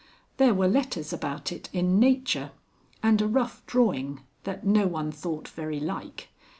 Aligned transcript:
There 0.37 0.55
were 0.55 0.67
letters 0.67 1.13
about 1.13 1.51
it 1.51 1.69
in 1.71 1.99
Nature, 1.99 2.53
and 3.03 3.21
a 3.21 3.27
rough 3.27 3.63
drawing 3.67 4.21
that 4.45 4.65
no 4.65 4.87
one 4.87 5.11
thought 5.11 5.47
very 5.49 5.79
like. 5.79 6.29